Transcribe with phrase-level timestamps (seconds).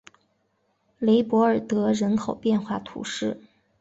[0.97, 3.39] 雷博尔德人口变化图示